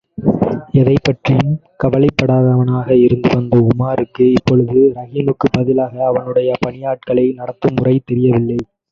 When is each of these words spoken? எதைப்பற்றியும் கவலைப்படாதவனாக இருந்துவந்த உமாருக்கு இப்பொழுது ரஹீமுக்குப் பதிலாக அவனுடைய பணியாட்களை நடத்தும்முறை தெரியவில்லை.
எதைப்பற்றியும் 0.73 1.51
கவலைப்படாதவனாக 1.83 2.87
இருந்துவந்த 2.97 3.67
உமாருக்கு 3.67 4.25
இப்பொழுது 4.31 4.91
ரஹீமுக்குப் 4.95 5.53
பதிலாக 5.53 6.05
அவனுடைய 6.05 6.53
பணியாட்களை 6.65 7.25
நடத்தும்முறை 7.35 7.95
தெரியவில்லை. 8.05 8.57